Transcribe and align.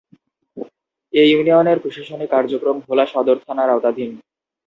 এ 1.13 1.23
ইউনিয়নের 1.31 1.77
প্রশাসনিক 1.83 2.29
কার্যক্রম 2.31 2.77
ভোলা 2.85 3.05
সদর 3.13 3.37
থানার 3.45 3.69
আওতাধীন। 3.73 4.11